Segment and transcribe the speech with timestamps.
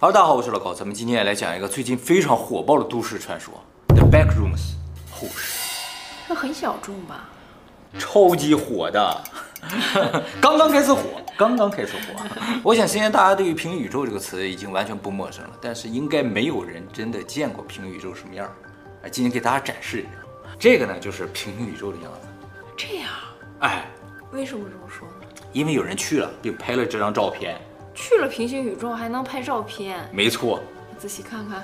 [0.00, 3.52] 哈喽，大家好，我是老高，咱们今天来讲一个最近非常火爆的都市传说
[3.88, 4.72] ，The Backrooms
[5.10, 5.60] 后室。
[6.26, 7.28] 这很小众吧？
[7.98, 9.22] 超级火的，
[10.40, 11.02] 刚刚开始火，
[11.36, 12.24] 刚刚开始火。
[12.62, 18.50] 我想现在大家对于平行宇宙这个词已经完全不陌生了，但是应该没有人真的见过平行宇宙什么样。
[19.02, 20.08] 哎，今天给大家展示一下，
[20.58, 22.28] 这个呢就是平行宇宙的样子。
[22.74, 23.10] 这样？
[23.58, 23.84] 哎，
[24.32, 25.26] 为什么这么说呢？
[25.52, 27.60] 因为有人去了，并拍了这张照片。
[28.00, 29.98] 去了平行宇宙还能拍照片？
[30.10, 30.58] 没错，
[30.98, 31.62] 仔细看看，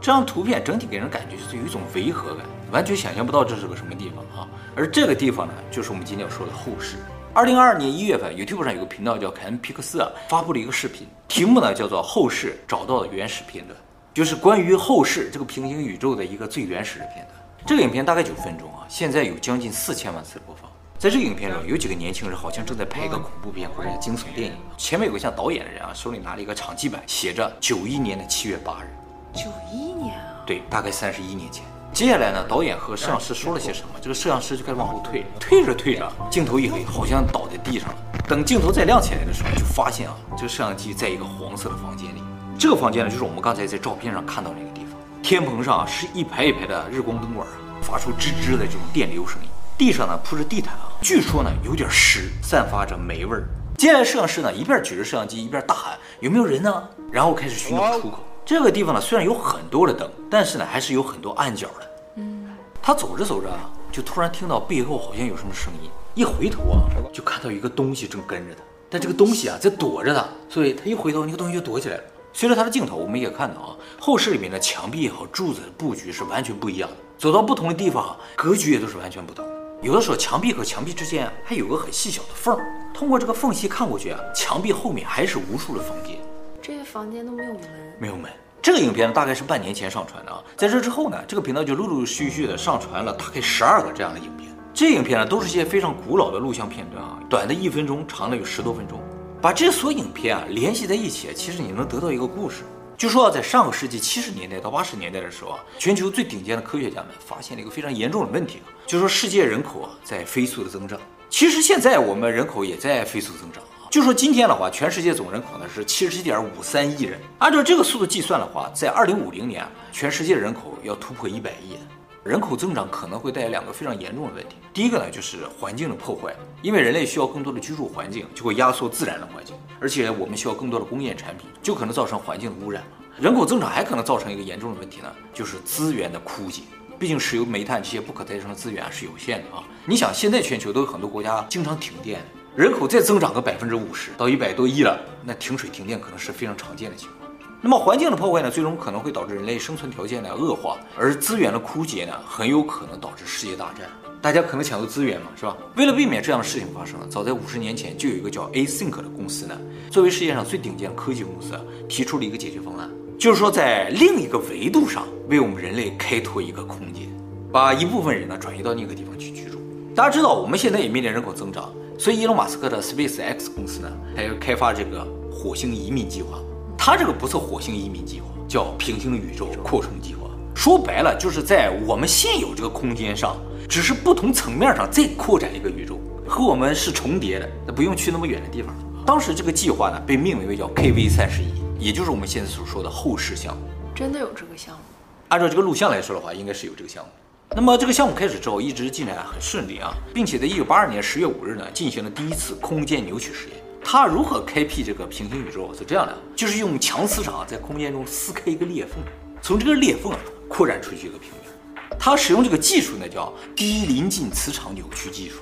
[0.00, 4.48] 这张图片整体给人感觉就是有一种违和感，完全想象不到这是个什么地方啊。
[4.74, 6.96] 而这个地方呢，就是我们今天要说的后世。
[7.32, 13.78] 二零二二年一月份，YouTube 上有个频道叫凯恩皮克斯啊，发布了一个视频，题目呢叫做《后世找到的原始片段》，
[14.12, 17.34] 就是关于后世这个平行宇宙的一个最原始的片段。
[17.64, 20.67] 这个影片大概九分钟啊，现在有将近四千万次播放。
[20.98, 24.56] 在这个影片中，有几个年轻人好像正在拍一个恐怖片或者惊悚电影。
[24.76, 28.92] 前面有个像导演的人啊，手里拿了一个场记本，写着九一年的七月八日。
[29.32, 30.42] 九一年啊？
[30.44, 31.64] 对，大概三十一年前。
[31.92, 33.90] 接下来呢，导演和摄像师说了些什么？
[34.02, 37.96] 这个摄像师就开始往后退，退着退着，镜头一黑，好像倒在地上了。
[38.26, 42.20] 等镜头再亮起来的时候，就发现啊，这个摄像机在一个黄色的房间里。
[42.58, 44.98] 这个房间呢，就是我们刚才在照片上看到那个地方。
[45.22, 49.48] 天棚上是一排一排的日光灯管啊，发出吱吱的这种电流声音。
[49.78, 53.44] 地上呢铺着地毯啊，据说呢有点湿，散发着霉味儿。
[53.76, 58.18] 接下来摄像师呢一边举着摄像机一边大喊：“有没有人呢？”然后开始寻找出口。
[58.44, 61.90] 这个地方呢虽然有很多的灯，但是呢还是有很多暗角的。
[62.16, 62.48] 嗯，
[62.82, 66.82] 他走着走着啊，就突然听到背后好像有什么声音，一回头啊
[67.12, 68.60] 就看到一个东西正跟着他，
[68.90, 72.02] 但这个东西啊在躲着他，所以他一回头那个东西就躲起来了。
[72.32, 76.96] 随着他的镜头，我们也看到啊，后室里面的墙壁也好，柱子的布局是完全不一样的。
[77.16, 79.44] 走到不同的地方，格局也都是完全不同。
[79.80, 82.58] 有的时候墙壁和墙壁之间还有个很细小的缝，
[82.92, 86.18] 通过这个缝隙看过去啊，墙壁后面还是无数的房间。
[86.60, 87.62] 这些房间都没有门，
[88.00, 88.28] 没有门。
[88.60, 94.50] 这个影片呢，大概是半年前上传的啊，在这之后呢，这个频道就陆陆续续的上传了大概十二个这样的影片。
[94.74, 99.00] 这影片呢，都是一些非常古老的录像片段啊，短的一分钟，长的有十多分钟。
[99.40, 102.64] 把这所影片啊联系在一起，其实你能得到一个故事。
[102.96, 110.98] 据说啊在上个世纪七十年代到八十年代的时候啊，全球最顶尖的科学家们发现了一个非常严重的问题啊，就说世界人口啊在飞速的增长。
[111.28, 113.84] 其实现在我们人口也在飞速增长啊。
[113.90, 119.62] 就说今天的话，全世界总人口呢是七十七点五三亿人，按照这个速度计算的话，在二零五零年，
[119.92, 121.76] 全世界人口要突破一百亿。
[122.24, 124.56] 人口增长可能会带来两个非常严重的问题。
[124.72, 132.82] 第一个呢，就是环境的破坏，因为人类需要更多的居住环境，就会压缩自然的环境，而且我们需要更多的工业产品，就可能造成环境的污染。
[133.20, 136.62] 人口增长还可能造成一个严重的问题呢，就是资源的枯竭。
[136.98, 139.62] 毕竟石油、煤炭这些不可再生的资源是有限的啊。
[139.84, 142.20] 你想，现在全球都有很多国家经常停电，
[142.56, 147.30] 人口再增长个百分之五十到一百多亿了，那停水停电可能是非常常见的情况。
[147.60, 153.88] 那么环境的破坏呢，最终可能会导致人类生存条件的恶化，而资源的枯竭呢，很有可能导致世界大战。
[154.20, 155.56] 大家可能抢夺资源嘛，是吧？
[155.76, 159.56] 为了避免这样的事情发生，早在五十年前就有一个叫 Async 的公司呢，
[159.90, 161.58] 作为世界上最顶尖的科技公司，
[161.88, 167.08] 提出了一个解决方案，就是说在另一个维度上为我们人类开拓一个空间，
[167.52, 169.58] 把一部分人呢转移到那个地方去居住。
[169.92, 171.68] 大家知道，我们现在也面临人口增长，
[171.98, 176.38] 所以伊隆马斯克的 SpaceX 公司呢，还要开发这个火星移民计划。
[176.78, 180.30] 他这个不是火星移民计划，叫平行宇宙扩充计划。
[180.54, 183.36] 说白了，就是在我们现有这个空间上，
[183.68, 188.72] 只是不同层面上再扩展一个宇宙，和我们是重叠的，那不用去那么远的地方。
[189.04, 191.46] 当时这个计划呢，被命名为叫 KV 三十一，
[191.78, 193.62] 也就是我们现在所说的后室项目。
[193.94, 194.80] 真的有这个项目？
[195.28, 197.10] 按照这个录像来说的话，应该是有这个项目。
[197.54, 203.56] 那么这个项目开始之后，一直进展很顺利啊，并且在一九八二年十月五日呢，进行了第一次空间扭曲实验。
[203.82, 208.96] 它如何开辟这个平行宇宙是这样的，就是用强磁场在空间中撕开一个裂缝，
[209.40, 210.18] 从这个裂缝啊
[210.48, 211.98] 扩展出去一个平面。
[211.98, 215.36] 它使用这个技术呢叫低临近磁场扭曲技术。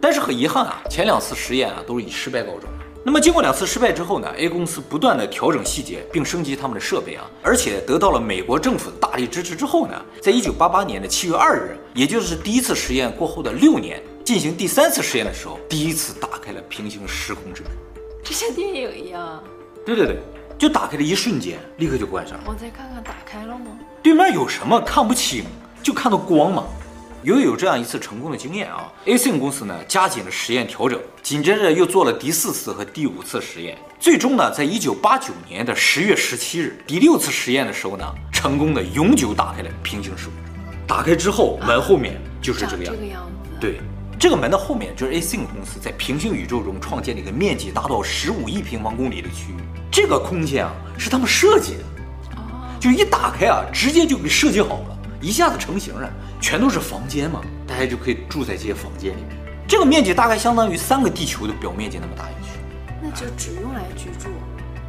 [0.00, 2.68] 但是很遗憾啊，前两次实验啊都是以失败告终。
[3.04, 17.72] 那么经过两次失败之后呢，A 公司不断的调整细节并升级他们的设备啊，而且得到了美国政府的大力支持之后呢，在一九八八年的七月二日，也就是第一次实验过后的六年，进行第三次实验的时候，第一次打开了平行时空之门。
[18.22, 19.42] 就像电影一样，
[19.84, 20.18] 对对对，
[20.56, 22.44] 就打开的一瞬间，立刻就关上了。
[22.46, 23.76] 我再看看，打开了吗？
[24.00, 25.44] 对面有什么看不清，
[25.82, 26.64] 就看到光嘛。
[27.22, 40.34] 由于有这样一次成功的经验啊，Async 公司呢加紧了实验调整，紧接着又做了第四次和第五次实验，最终呢，在一九八九年的十月十七日，第六次实验的时候呢，成功的永久打开了平行时空。
[40.86, 43.00] 打开之后，门后面就是这个样子。
[43.00, 43.50] 这个样子。
[43.60, 43.80] 对。
[44.18, 45.20] 这个门的后面就是 A.
[45.20, 49.56] Sing 公司在平行宇宙中创建了一个面积达到十五亿平方公里的区域。
[49.90, 51.80] 这个空间啊是他们设计的，
[52.78, 56.08] 就一打开啊，直接就给设计好了，一下子成型了，
[56.42, 59.38] 全都是房间嘛，大家就可以住在这些房间里面。
[59.68, 62.58] 这个面积大概相当于三个地球的表面积那么大一个区。
[63.00, 64.28] 那就只用来居住。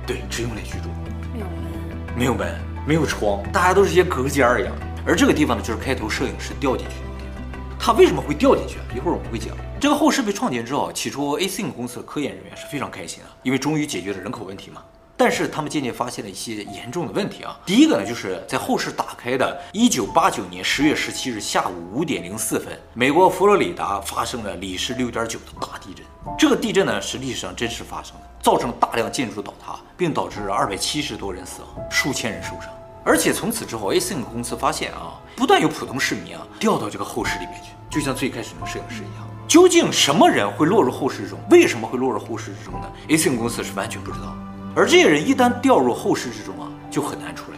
[0.05, 0.89] 对，只用来居住。
[1.31, 2.17] 没有门。
[2.17, 4.73] 没有门，没有窗，大家都是一些隔间儿一样。
[5.05, 7.77] 而这个地方呢，就是开头摄影师掉进去的地方。
[7.79, 8.79] 他为什么会掉进去？
[8.95, 9.55] 一会儿我们会讲。
[9.79, 14.81] 这个后室被创建之后，起初 Async 公司的科研人员是非常开心啊，因为终于解决了人口问题嘛。
[15.23, 17.57] 但是他们渐渐发现了一些严重的问题啊。
[17.65, 26.05] 第一个呢，就是在后室打开的1989年10月17日下午5点04分，美国佛罗里达发生了里氏6.9的大地震。
[26.37, 32.63] 这个地震呢是历史上真实发生的，造成大量建筑倒塌，并导致270多人死亡，数千人受伤。
[33.05, 39.25] 而且从此之后，Async 公司发现啊，不断有普通市民啊掉到这个后室里面去，就像最开始那个摄影师一样。
[39.47, 41.39] 究竟什么人会落入后室之中？
[41.49, 44.35] 为什么会落入后室之中呢？Async 公司是完全不知道。
[44.75, 47.57] 而这些人一旦掉入后室之中啊，就很难出来，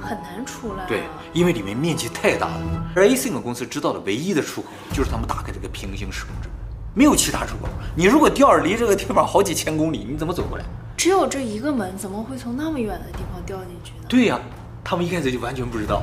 [0.00, 0.86] 很难出来。
[0.86, 1.02] 对，
[1.32, 2.92] 因为里面面积太大了。
[2.94, 6.56] 而 Async 公司知道的唯一的出口，就是他们打开这个平行时空之门，
[6.94, 7.68] 没有其他出口。
[7.96, 10.64] 你如果掉着离这个地方好几千公里，你怎么走过来？
[10.96, 14.06] 只有这一个门，怎么会从那么远的地方掉进去呢？
[14.08, 14.40] 对呀。
[14.86, 16.02] 他们一开始就完全不知道，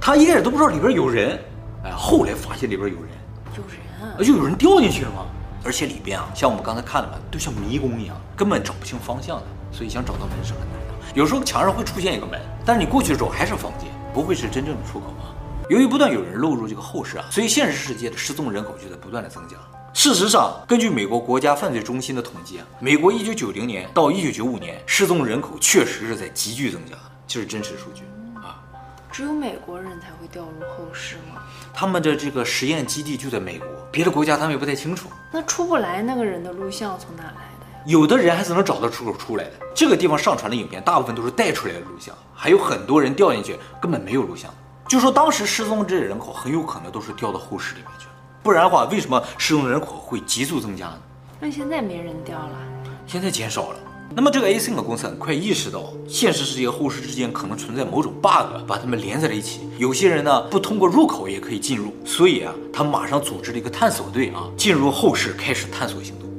[0.00, 1.36] 他一开始都不知道里边有人，
[1.82, 3.08] 哎，后来发现里边有人，
[3.56, 5.26] 有人啊，就有人掉进去了吗？
[5.64, 9.42] 而且里边啊，像我们刚才看的嘛，都像迷宫一样，根本找不清方向的，
[9.72, 10.94] 所以想找到门是很难的。
[11.14, 15.34] 有时候墙上会出现一个门，但是你过去的时候还是房间，不会是真正的出口啊。
[15.68, 19.56] 由于不断有人落入这个后室啊，所以现实世界的失踪人口就在不断的增加。
[19.92, 26.96] 事实上，根据美国国家犯罪中心的统计啊，美国一九九零年到一九九五年失踪人口确实是在急剧增加，
[27.26, 28.02] 这是真实数据
[28.36, 28.62] 啊。
[29.10, 31.42] 只有美国人才会掉入后室吗？
[31.74, 35.08] 他们的这个实验基地就在美国，别的国家他们也不太清楚。
[35.32, 37.50] 那出不来那个人的录像从哪来？
[37.86, 39.52] 有的人还是能找到出口出来的。
[39.74, 44.52] 这个地方上传的影片大部分都是带出来的录像，还有很多人掉进去根本没有录像。
[44.88, 48.12] 就说当时失踪这些人口很有可能都是掉到后室里面去了，
[48.42, 50.98] 不然的话，为什么失踪人口会急速增加呢？
[51.38, 52.58] 那现在没人掉了？
[53.06, 53.78] 现在减少了。
[54.12, 59.70] 那么这个 Async 公司很快意识到，现实世界和后室之间可能存在某种 bug，把他们连在了一起。
[59.78, 66.29] 有些人呢不通过入口也可以进入，所以啊，他马上组织了一个探索队啊，进入后室开始探索行动。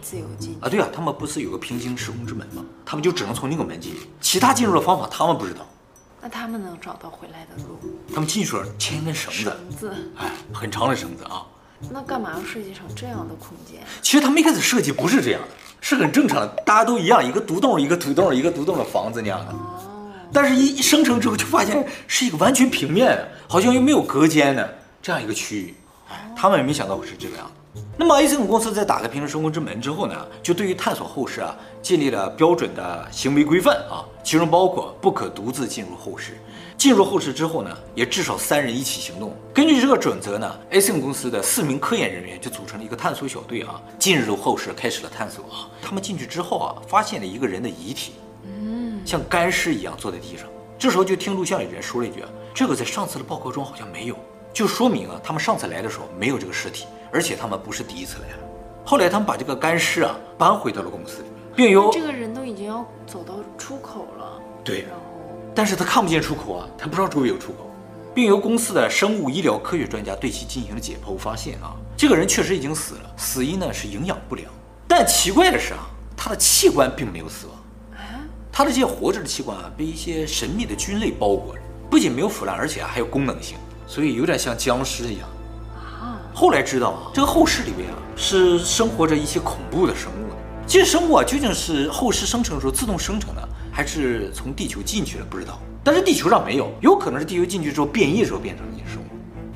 [0.00, 0.68] 自由进啊？
[0.68, 2.64] 对啊，他们不是有个平行时空之门吗？
[2.86, 5.66] 他们就只能从那个门进，其他进入的方法他们不知道。
[6.20, 7.78] 那他们能找到回来的路？
[8.14, 11.44] 他们进去了，牵一根绳子，绳子，哎，很长的绳子啊。
[11.90, 13.82] 那干嘛要设计成这样的空间？
[14.00, 15.48] 其实他们一开始设计不是这样的。
[15.80, 19.52] 是很正常的，大家都一样，一个独栋一个独栋一个独栋的房子那样的。
[19.52, 19.88] 哦
[20.34, 25.74] 但是，一一生成之后就发现是一个完全平面的，好像又没有隔间的这样一个区域。
[26.08, 27.52] 哎，他们也没想到会是这个样的。
[27.96, 36.32] 那么，Async 公司在打开平行时空之门之后呢，就对于探索后世啊，建立了标准的行为规范啊，其中包括不可独自进入后世。
[36.76, 39.34] 进入后世之后呢，也至少三人一起行动。
[39.54, 45.70] 根据这个准则呢，Async 公司的四名科研人员就组成了一个探索小队啊，进入后世开始了探索啊。
[45.80, 48.14] 他们进去之后啊，发现了一个人的遗体，
[48.44, 50.46] 嗯，像干尸一样坐在地上。
[50.76, 54.16] 这时候就听录像里人说了一句啊：“这个在上次的报告中好像没有，
[54.52, 58.38] 就说明啊，他们上次来的时候没有这个尸体，而且他们不是第一次来了。”
[58.84, 64.86] 后来他们把这个干尸啊搬回到了公司里面，并由这个人都已经要走到出口了，对。
[65.54, 67.70] 但是他看不见出口啊，他不知道周围有出口，
[68.14, 74.50] 并由公司的生物医疗科学专家对其进行了解剖，发现啊，这个人确实已经死了，死因呢是营养不良。
[74.88, 77.56] 但奇怪的是啊，他的器官并没有死亡
[77.92, 85.28] 啊，他的这些活着的器官啊，被一些神秘的菌类包裹着，不仅没有腐烂，而且啊还有功能性，所以有点像僵尸一样。
[86.32, 90.36] 啊，后来知道啊，这个后室里边啊是生活着一些恐怖的生物的，
[90.66, 93.48] 这些生物啊究竟是后室生成的时候自动生成的。
[93.74, 95.58] 还是从地球进去了，不知道。
[95.82, 99.06] 但是地球上没有，有可能是地球进去之后变异的时候变成了这些生物。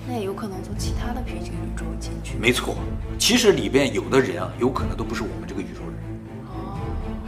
[0.08, 2.38] 那也有可能从其他的平行宇宙进去。
[2.38, 2.76] 没错，
[3.18, 5.94] 其实里边有的人啊，有可能都不是我们这个宇宙人，
[6.46, 6.80] 哦，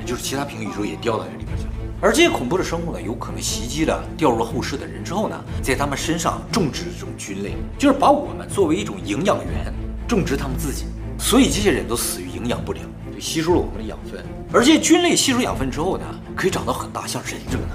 [0.07, 1.68] 就是其他平行宇宙也掉到这里边去了。
[2.01, 9.75] 而这些恐怖的生物呢，有可能袭击了掉入后室的人之后呢，在他们身上种植这种菌类，就是把我们作为一种营养源，
[10.07, 10.85] 种植他们自己。
[11.19, 14.25] 所以这些人都死于营养不良，就吸收了我们的养分。
[14.53, 16.05] 而这些菌类吸收养分之后呢，
[16.37, 17.75] 可以长到很大，像人这么大，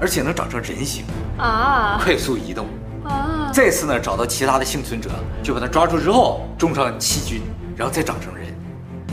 [0.00, 1.04] 而且能长成人形
[1.36, 2.66] 啊，快速移动
[3.04, 3.50] 啊。
[3.52, 5.10] 再次呢，找到其他的幸存者，
[5.42, 7.42] 就把它抓住之后种上细菌，
[7.76, 8.46] 然后再长成人。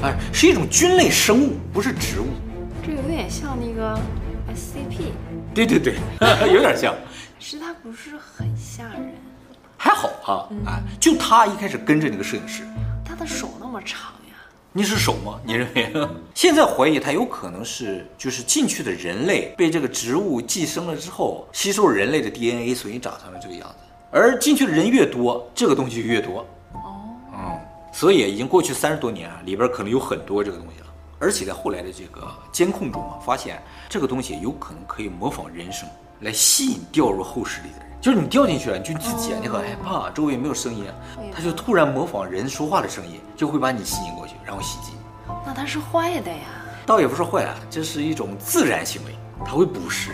[0.04, 2.28] 哎，是一种菌类生物，不是植物。
[2.86, 4.00] 这有点像那个
[4.58, 5.12] SCP。
[5.54, 5.96] 对对对，
[6.52, 6.96] 有点像。
[7.40, 9.14] 是他不是很吓人。
[9.78, 12.64] 还好啊，哎，就他一开始跟着那个摄影师，
[13.06, 14.36] 他的手那么长呀？
[14.74, 15.40] 你是手吗？
[15.46, 15.94] 你认为？
[16.34, 23.76] 现在怀疑他有可能是就是进去的人类被这个植物寄生了之后，吸收了人类的 DNA，所以长成了这个样子。
[24.10, 26.40] 而进去的人越多，这个东西就越多。
[26.74, 27.60] 哦，嗯，
[27.94, 30.88] 所以已经过去三十多年啊，里边可能有很多这个东西了。
[31.20, 35.90] 而且在后来的这个监控中啊，发现这个东西有可能可以模仿人声，
[36.22, 37.88] 来吸引掉入后室里的人。
[38.00, 40.86] 就是你掉进去了，你就自己啊，你很害怕，周围也没有声音，
[41.34, 44.92] 他就突然模仿人说话的声音，就会把你吸引过去，然后袭击。
[45.46, 46.38] 那他是坏的呀？
[46.86, 50.12] 倒也不是坏啊，这是一种自然行为，他会捕食。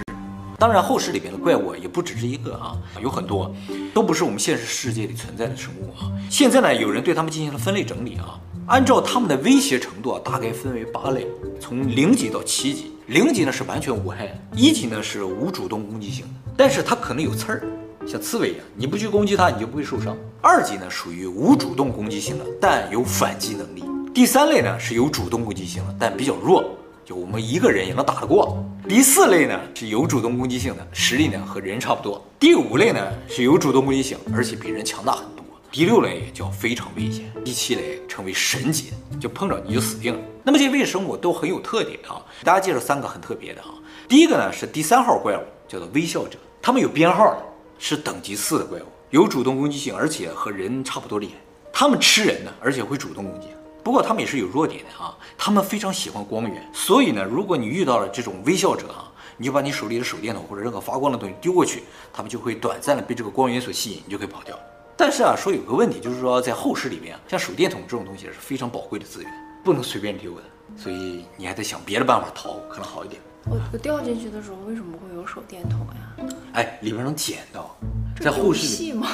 [0.63, 3.53] 当然，后世里边的怪物也不只是一个啊，有很多，
[3.93, 6.09] 都不是我们现实世界里存在的生物啊。
[6.29, 11.27] 现在呢，有人对他们进行了分类整理啊，按照他们的威胁程度啊，大概分为八类，
[11.59, 12.93] 从零级到七级。
[13.07, 16.23] 零级呢是完全无害，一级呢是无主动攻击性，
[16.55, 17.61] 但是它可能有刺儿。
[18.07, 20.15] 像刺猬一样，你不去攻击它，你就不会受伤。
[20.39, 23.83] 二级呢属于无主动攻击性的，但有反击能力。
[24.13, 26.63] 第三类呢是有主动攻击性的，但比较弱，
[27.05, 28.63] 就我们一个人也能打得过。
[28.87, 32.23] 第四类呢是有主动攻击性的，实力呢和人差不多。
[32.39, 35.43] 第五类呢是有主动攻击性，而且比人强大很多。
[35.71, 37.31] 第六类也叫非常危险。
[37.43, 40.19] 第七类称为神级，就碰着你就死定了。
[40.43, 43.69] 那么这些微生物都很有特点啊，大家介绍三个很特别的啊。
[44.07, 47.43] 第一个呢是第三号怪物，叫做微笑者，他们有编号的。
[47.79, 51.33] 是等级四的怪物，有主动攻击性，而且和人差不多厉害。
[51.73, 53.47] 他们吃人呢，而且会主动攻击。
[53.83, 56.69] 不过他们也是有弱点的啊，他们非常喜欢光源。
[56.73, 64.57] 所以呢，如果你遇到了这种微笑者啊，你就把你手里的手电筒或者任何发光的东西丢过去，他们就会短暂的被这个光源所吸引，你就可以跑掉。
[64.95, 69.31] 但是啊，说有个问题，就是说在后室里面，像手电筒这种东西是非常宝贵的资源，
[69.63, 70.41] 不能随便丢的。
[70.77, 73.21] 所以你还得想别的办法逃，可能好一点。
[73.45, 76.35] 我我掉进去的时候，为什么会有手电筒呀？
[76.53, 77.75] 哎，里边能捡到，
[78.21, 78.93] 在后室里。
[78.93, 79.07] 吗？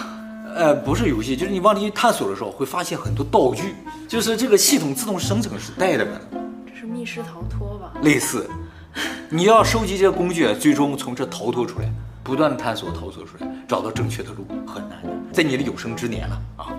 [0.56, 3.76] 呃，不是游戏，就是你往里探索的时候会发现很多道具，
[4.08, 6.12] 就是这个系统自动生成是带的嘛。
[6.66, 7.94] 这是密室逃脱吧？
[8.02, 8.50] 类似，
[9.30, 11.92] 你要收集这些工具，最终从这逃脱出来，
[12.24, 16.74] 不断的探索逃脱出来，找到正确的路，很难的，在你的有生之年了啊。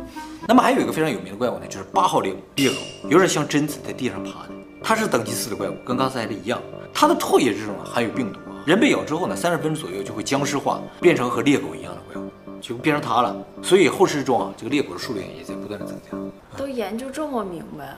[0.48, 2.76] 那么还有一个非常有名的怪物呢，就是八号猎猎狗，
[3.08, 4.50] 有点像贞子在地上爬的，
[4.82, 6.60] 它是等级四的怪物，跟刚才的一样。
[6.92, 12.28] 它的唾液之中含有病毒啊，人被咬之后呢，三十分钟左右就会僵尸化，变成和猎狗一样的怪物，
[12.60, 13.36] 就变成它了。
[13.62, 16.16] 所以后世中啊，这个猎狗的数量也在不断的增加。
[16.56, 17.96] 都研究这么明白了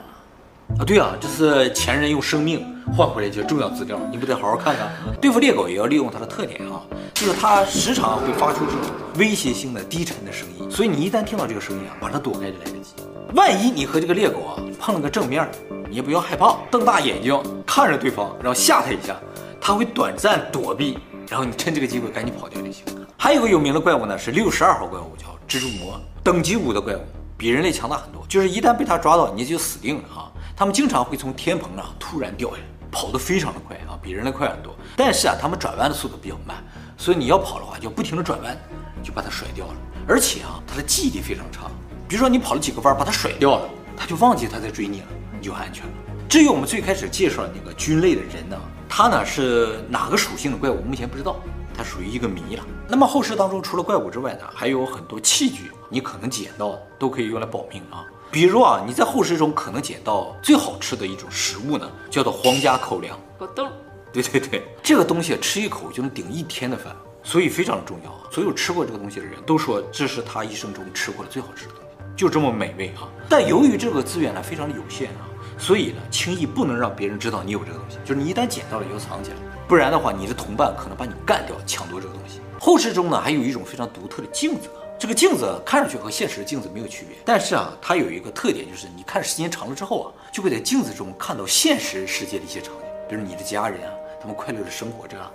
[0.79, 0.85] 啊？
[0.85, 2.65] 对啊，这是前人用生命
[2.95, 4.89] 换回来一些重要资料，你不得好好看看？
[5.19, 6.81] 对付猎狗也要利用它的特点啊，
[7.13, 8.81] 就是它时常会发出这种
[9.17, 12.93] 威胁性的低沉的声音，所以你一旦听到这个声音啊，把它躲开就来得及。
[13.35, 15.47] 万一你和这个猎狗啊碰了个正面，
[15.89, 19.15] 你也不要害怕，瞪大眼睛看着对方，然后吓它一下，
[19.59, 20.97] 它会短暂躲避，
[21.33, 22.85] 然后你趁这个机会赶紧跑掉就行。
[23.17, 26.99] 还有个有名的怪物呢，是六十二号怪物，叫蜘蛛魔，等级五的怪物，
[27.35, 28.23] 比人类强大很多。
[28.29, 30.29] 就是一旦被他抓到，你就死定了啊！
[30.55, 32.61] 他们经常会从天棚上突然掉下来，
[32.91, 34.75] 跑得非常的快啊，比人类快很多。
[34.95, 36.63] 但是啊，他们转弯的速度比较慢，
[36.97, 38.55] 所以你要跑的话，就不停的转弯，
[39.01, 39.75] 就把它甩掉了。
[40.07, 41.61] 而且啊，它的记忆力非常差。
[42.07, 45.91] 比如说你跑了几个弯，把它甩掉了，他就忘记他在追你了，你就安全了。
[46.29, 48.55] 至于我们最开始介绍的那个菌类的人呢，
[48.95, 51.37] 他呢是哪个属性的怪物，目前不知道，
[51.75, 52.63] 它属于一个谜了。
[52.87, 58.05] 那么后世当中除了怪物之外呢，还有很多器具，你可能捡到都可以用来保命啊。
[58.29, 63.67] 比如啊，你在后世中可能捡到最好吃的一种食物呢，叫做皇家口粮果冻。
[64.11, 68.29] 对对对，这个东西吃一口就能顶一天的饭，所以非常重要啊。
[68.29, 71.73] 所有吃过这个东西的人都说，这是他一生中吃过的最好吃的。
[72.15, 73.09] 就这么美味啊！
[73.27, 75.25] 但由于这个资源呢非常的有限啊，
[75.57, 77.97] 所以呢轻易不能让别人知道你有这个东西。
[78.05, 82.39] 就是你一旦捡到了，就藏起来，不然的话，你的同伴可能把你干掉，抢夺这个东西。
[82.59, 93.91] 后世中呢还有一种非常独特的镜子，这个镜子看上去和现实的镜子没有区别，但是啊，它有一个特点，就是你看时间长了之后啊，就会在镜子中看到现实世界的一些场景，比如你的家人啊，
[94.21, 95.31] 他们快乐的生活着啊，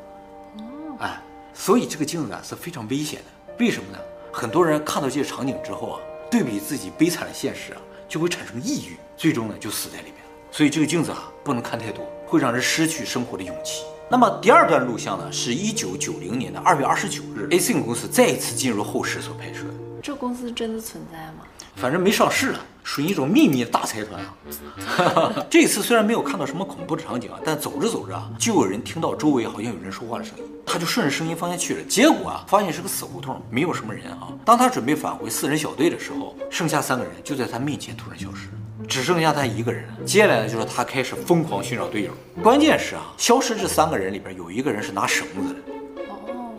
[1.00, 3.54] 哎，所以这个镜子啊是非常危险的。
[3.58, 3.99] 为什么呢？
[4.32, 6.00] 很多人看到这些场景之后啊。
[6.30, 10.30] 对比自己悲惨的现实啊，就会产生抑郁，最终呢就死在里面了。
[10.50, 13.85] 所以这个镜子啊不能看太多，会让人失去生活的勇气。
[14.11, 19.75] 那么第二段录像呢，是一九九零年的二月二十九日，AC 影公司再一次进入后室所拍摄的。
[20.02, 21.44] 这公司真的存在吗？
[21.80, 24.35] 反正没上市啊，属于一种秘密的大财团啊。
[25.49, 31.82] 这次虽然没有看到什么恐怖的场景啊，但走着走着啊，就有人听到周围好像有人说话的声音，他就顺着声音方向去了。
[31.85, 34.28] 结果啊，发现是个死胡同，没有什么人啊。
[34.44, 38.49] 当他准备返回四人小队的时候，剩下三个人就在他面前突然消失，
[38.88, 39.85] 只剩下他一个人。
[40.04, 42.11] 接下来呢，就是他开始疯狂寻找队友。
[42.42, 45.61] 关键是啊，消失这三个人里边有一个人是拿绳子的，
[46.08, 46.18] 哦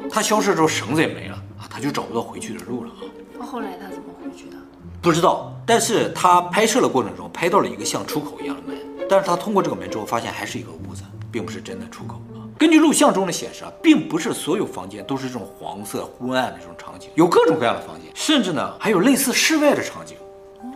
[0.09, 3.03] 他消失之后绳子也没了啊，他就找不到回去的路了啊。
[3.37, 4.57] 那后来他怎么回去的？
[5.01, 5.53] 不知道。
[5.65, 8.75] 但是他拍摄的过程中拍到了一个像出口一样的门，
[9.07, 12.19] 但是他通过这个门之后发现还是一个屋子，并不是真的出口。
[12.57, 20.17] 根据录像中的显示啊，并不是所有房间都是这种黄色昏暗的这种场景，有各种各样的房间，甚至呢还有类似室外的场景。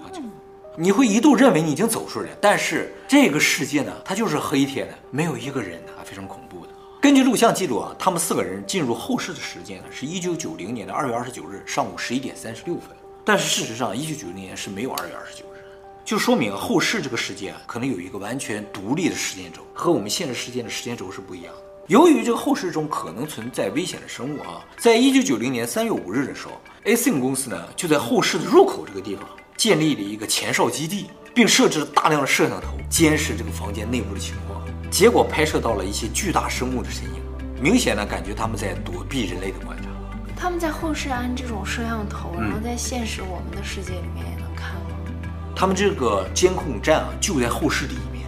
[0.02, 0.24] 场景，
[0.78, 6.72] 你会一度认为你已经走出来，但是这个世界呢，它就是黑天的，没有一个人的，非常恐怖的。
[7.02, 12.96] 根据录像记录啊，他们四个人进入后室的时间呢，是一九九零年的二月二十九日上午十一点三十六分。
[13.26, 15.64] 但是事实上，一九九零年是没有二月二十九日，
[16.04, 21.62] 就说明后室这个时间，可能有一个完全独立的时间轴，和我们现实时间的时间轴是不一样的。
[21.88, 26.54] 由于这个后室中可能存在危险的生物啊，在一九九零年三月五日的时候
[26.86, 29.26] ，Async 公司呢就在后室的入口这个地方
[29.56, 34.62] 建立了一个前哨基地，并设置了大量的摄像头监视这个房间内部的情况。
[34.90, 37.22] 结果拍摄到了一些巨大生物的身影，
[37.62, 39.93] 明显呢感觉他们在躲避人类的观察。
[40.44, 44.98] 他们在后室安这种摄像头，然后在现实我们的世界里面也能看吗？
[45.06, 48.28] 嗯、他们这个监控站啊就在后室里面。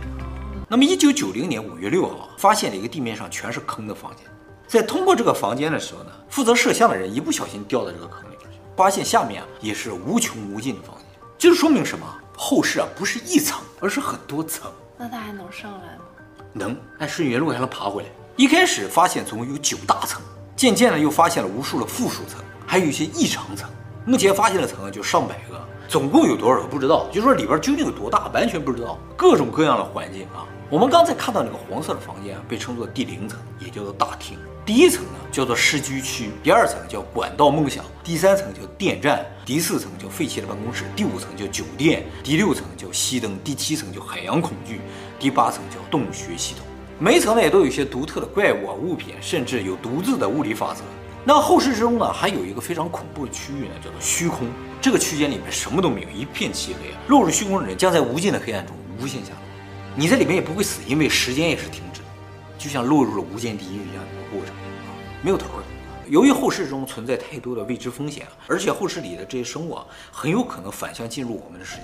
[0.70, 4.26] 那么，一九九零年五月六号，发现了一个地面上全是坑的房间。
[4.66, 11.06] 在通过这个房间的时候呢，负责摄像的人一不小心掉到这个坑里边去，发现下面啊也是无穷无尽的房间。
[11.38, 12.08] 这就说明什么？
[12.38, 14.72] 后室啊不是一层，而是很多层。
[14.98, 16.06] 那他还能上来吗？
[16.54, 18.10] 能，按顺原路还能爬回来。
[18.38, 20.22] 一开始发现总共有九大层，
[20.56, 23.70] 渐渐的又发现了无数的附属层，还有一些异常层。
[24.06, 28.98] 目前发现的层就上百个，总共有多少个不知道，就说里边究竟有多大，完全不知道。
[29.18, 30.48] 各种各样的环境啊。
[30.70, 34.38] 我们刚才看到那个黄色的房间啊，被称作第零层，也叫做大厅。
[34.66, 44.80] 第一层呢叫做市居区，第二层叫管道梦想，第三层叫电站，第四层叫废弃的办公室，第五层叫酒店，第六层叫熄灯，第七层叫海洋恐惧，
[45.20, 46.66] 第八层叫洞穴系统。
[46.98, 50.82] 每一层呢也都有一些独特的怪物啊、物品，甚至有独自的物理法则。
[51.26, 54.48] 那后室之中呢，还有一个非常恐怖的区域呢，叫做虚空。
[54.80, 56.96] 这个区间里面什么都没有，一片漆黑。
[57.08, 59.40] 落入虚空的人将在无尽的黑暗中无限下落。
[59.96, 62.08] 你在里面也不会死，因为时间也是停止的，
[62.58, 64.56] 就像落入了无间地狱一样的一个过程，
[65.22, 65.64] 没有头的。
[66.08, 71.82] 由于后室中存在太多的未知风险，而且后室里的这些生物啊，很有可能反向进入我们的世界。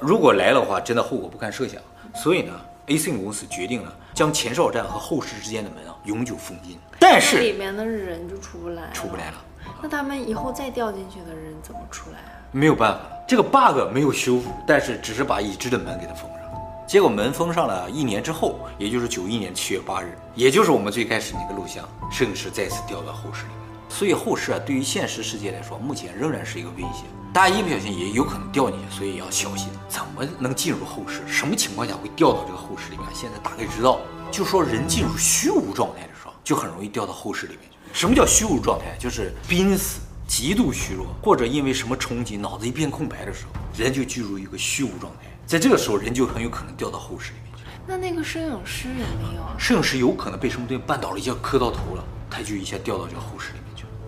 [0.00, 1.82] 如果来的话，真的后果不堪设想。
[2.14, 2.52] 所以呢
[2.86, 6.78] ，Async 公司决定了将前哨站和后室之间的门啊永久封禁。
[6.98, 9.44] 但是里面的人就出不来，出不来了。
[9.82, 12.32] 那他们以后再掉进去的人怎么出来啊？
[12.50, 16.40] 没有办法，这个 bug 没有修复，但是只是把已知的门给它封上。
[16.86, 23.63] 结果门封上了一年之后，也就是九一年七月八日，也就是我们最开始那个录像，摄影师再次掉到后室里面。
[23.96, 27.04] 所以后室啊，对于现实世界来说，目前仍然是一个威胁。
[27.32, 29.68] 大家一不小心也有可能掉进去，所以要小心。
[29.88, 31.22] 怎么能进入后室？
[31.28, 33.06] 什么情况下会掉到这个后室里面？
[33.14, 34.00] 现在大概知道，
[34.32, 37.76] 就说人进入虚无状态的时候，就很容易掉到后室里面去。
[37.92, 38.96] 什么叫虚无状态？
[38.98, 45.30] 就是濒死、极度虚弱，或者因为什么冲击，脑子一片空白的时候，人就进入一个虚无状态。
[45.46, 47.62] 在这个时候，人就很有可能掉到后室里面去。
[47.86, 49.54] 那那个摄影师有没有啊？
[49.56, 53.63] 摄影师有可能被什么东西绊倒了，一下磕到头了，他就一下掉到这个后室里面。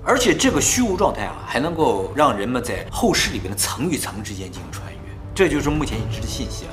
[0.07, 4.99] 而且这个虚无状态啊，还能够让人们在后世里边的层与层之间进行穿越。
[5.35, 6.71] 这就是目前已知的信息啊。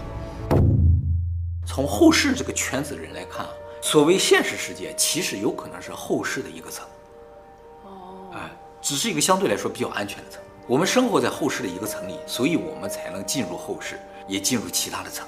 [1.66, 6.86] 从后世这个圈子的人来看啊，所谓现实世界其实有可能是后世的一个层。
[7.86, 8.30] 哦。
[8.34, 10.40] 哎，只是一个相对来说比较安全的层。
[10.68, 14.00] 我们生活在后世的一个层里，所以我们才能进入后世。
[14.26, 15.28] 也进入其他的层。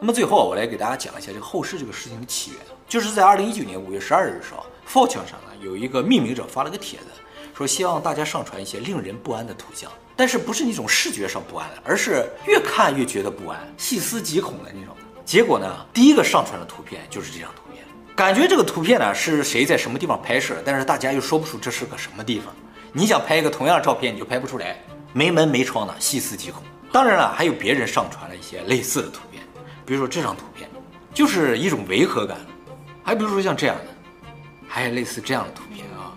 [0.00, 2.60] 那么最后，我来给大家讲一下这个后世这个事情的起源。
[2.86, 7.06] 就是在二零一九年五月十二日的时候，Fortune 上呢有一个命名者发了个帖子，
[7.52, 14.96] 说希望大家上传一些令人不安的图像，但是不是那种视觉上不安，而是越看越觉得不安、细思极恐的那种。
[15.24, 17.84] 结果呢，第一个上传的图片就是这张图片。
[18.14, 22.54] 感觉这个图片呢是谁在什么地方拍摄，但是大家又说不出这是个什么地方。
[22.92, 24.80] 你想拍一个同样的照片，你就拍不出来，
[25.12, 26.62] 没门没窗的，细思极恐。
[26.90, 29.20] 当然了，还有别人上传了一些类似的图，
[29.88, 30.68] 比如说这张图片，
[31.14, 32.36] 就是一种违和感。
[33.02, 33.84] 还比如说像这样的，
[34.68, 36.12] 还有类似这样的图片啊。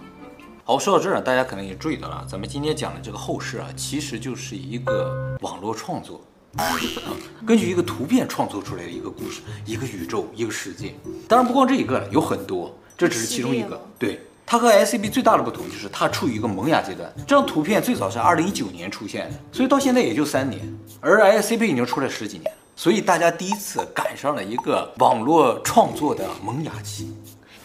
[0.65, 6.21] 好，说到这儿，大家可能也注意到了，咱们今天讲的这个后世啊，其实就是一个网络创作，
[7.47, 10.93] 根据一个图片创作出来的一个故事，一个宇宙，一个世界。
[11.25, 13.81] 当然不光这一个了，有很多，这只是其中一个。
[13.97, 14.19] 对。
[14.45, 17.09] 它和 SCP 最大的不同就是它处于一个萌芽阶段。
[17.19, 27.15] 这张图片最早是二零一九年出现的，所以到现在也就三年，而 SCP 已经出来十几年，所以大家第一次赶上了一个网络创作的萌芽期。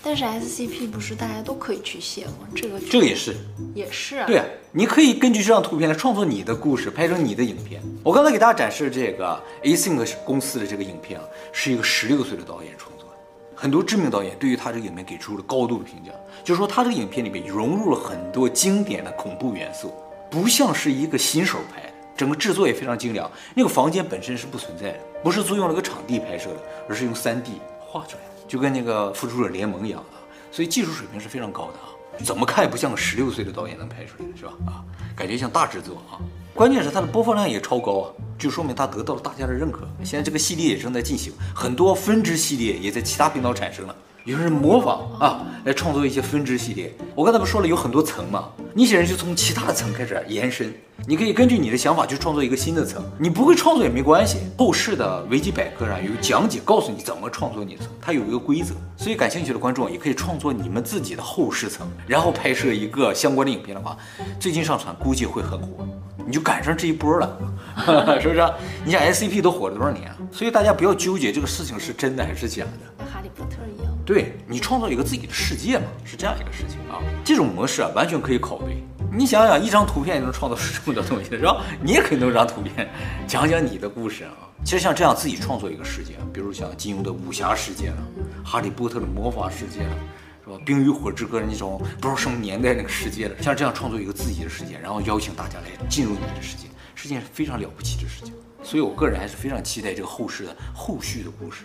[0.02, 2.46] 但是 SCP 不是大家都可以去写吗？
[2.55, 3.35] 这个这个也是，
[3.74, 4.26] 也是啊。
[4.26, 7.83] 对啊，你可以根据这张图片来创作你的故事，拍成你的影片。
[8.05, 13.16] 我刚才给大家展示这个 Async 公司的这个影片啊，是一个十六岁的导演创作的。
[13.55, 16.12] 很多知名导演对于他这个影片给出了高度的评价，
[16.44, 19.94] 就是说他这个影片里面融入了很多经典的恐怖元素，
[20.31, 23.31] 不像是一个新手拍的，整个制作也非常精良。
[23.55, 30.18] 那个房间本身是不存在的，不是租用了个场地拍摄的，而是用 3D 画出来的，就跟那个《复仇者联盟》一样的，
[30.50, 31.92] 所以技术水平是非常高的啊。
[32.24, 34.52] 怎么看也不像个十六岁的导演能拍出来的，是吧？
[34.66, 34.81] 啊，
[35.14, 36.16] 感觉像大制作啊。
[36.55, 38.07] 关键是它的播放量也超高啊，
[38.38, 39.87] 就说明它得到了大家的认可。
[40.02, 43.94] 现在这个系列也正在进行，很多分支系列也在其他频道产生了。
[44.27, 46.93] 有人模仿啊，来创作一些分支系列。
[47.15, 50.75] 我刚才不说了，有很多层嘛，你写人就从其他的层开始延伸。
[51.07, 53.05] 你可以根据你的想法去创作一个新的层。
[53.21, 58.75] 你不会创作也没关系，后世的维基百科上有讲解，告诉你怎么创作你的层，它有一个规则。
[58.97, 63.97] 所以感兴趣的观众也可以创作你们自己的后世层，然后拍摄一个相关的影片的话，
[64.41, 65.87] 最近上传估计会很火，
[66.27, 67.39] 你就赶上这一波了，
[68.21, 68.45] 是不是？
[68.85, 70.17] 你想 SCP 都火了多少年啊？
[70.33, 73.05] 所以大家不要纠结这个事情是真的还是假的。
[73.07, 73.86] 哈利波特一样。
[74.07, 77.03] 对，你创造一个自己的世界嘛，是这样一个事情啊。
[77.25, 78.81] 这种模式啊，完全可以考虑。
[79.12, 81.64] 你想想，一张图片就能创造出这么多东西，是吧？
[81.83, 82.88] 你也可以弄张图片，
[83.27, 84.31] 讲讲你的故事啊。
[84.64, 87.97] 其实像这样自己创作一个世界，比如像金庸的武侠世界了，
[88.45, 89.97] 哈利波特的魔法世界了，
[90.45, 90.57] 是吧？
[90.64, 98.33] 冰与火之歌那种不知道什么年代那个世界了，像这样创作一个自己的世界，然后邀请大家来进入你的世界，是件非常了不起的事情。
[98.62, 101.64] 所以我个人还是非常期待这个后世的后续的故事。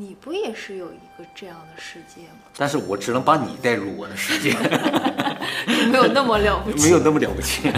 [0.00, 2.46] 你不也是有一个这样的世界吗？
[2.56, 4.52] 但是我只能把你带入我的世界，
[5.90, 7.68] 没有那么了不起，没有那么了不起。